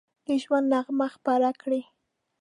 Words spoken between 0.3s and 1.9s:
ژوند نغمه خپره کړي